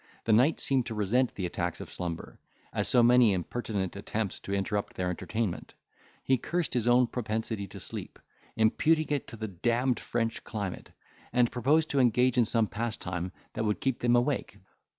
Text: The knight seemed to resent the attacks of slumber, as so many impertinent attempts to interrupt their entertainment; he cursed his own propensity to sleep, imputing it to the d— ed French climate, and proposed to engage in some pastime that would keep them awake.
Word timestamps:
The 0.23 0.33
knight 0.33 0.59
seemed 0.59 0.87
to 0.87 0.95
resent 0.95 1.35
the 1.35 1.45
attacks 1.45 1.79
of 1.79 1.93
slumber, 1.93 2.39
as 2.73 2.87
so 2.87 3.03
many 3.03 3.33
impertinent 3.33 3.95
attempts 3.95 4.39
to 4.39 4.51
interrupt 4.51 4.95
their 4.95 5.11
entertainment; 5.11 5.75
he 6.23 6.39
cursed 6.39 6.73
his 6.73 6.87
own 6.87 7.05
propensity 7.05 7.67
to 7.67 7.79
sleep, 7.79 8.17
imputing 8.55 9.09
it 9.09 9.27
to 9.27 9.37
the 9.37 9.47
d— 9.47 9.69
ed 9.69 9.99
French 9.99 10.43
climate, 10.43 10.89
and 11.31 11.51
proposed 11.51 11.91
to 11.91 11.99
engage 11.99 12.35
in 12.35 12.45
some 12.45 12.65
pastime 12.65 13.31
that 13.53 13.63
would 13.63 13.79
keep 13.79 13.99
them 13.99 14.15
awake. 14.15 14.57